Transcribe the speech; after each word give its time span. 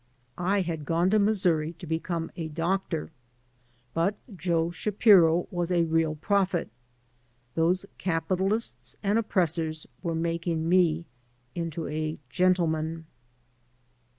I 0.39 0.61
had 0.61 0.83
gone 0.83 1.11
to 1.11 1.19
Missouri 1.19 1.73
to 1.73 1.85
become 1.85 2.31
a 2.35 2.47
doctor. 2.47 3.11
But 3.93 4.15
Joe 4.35 4.71
Shapiro 4.71 5.47
was 5.51 5.71
a 5.71 5.83
real 5.83 6.15
prophet. 6.15 6.69
Those 7.53 7.85
capitalists 7.99 8.95
and 9.03 9.19
oppressors 9.19 9.85
were 10.01 10.15
making 10.15 10.67
me 10.67 11.05
into 11.53 11.87
a 11.87 12.17
gentleman. 12.31 13.05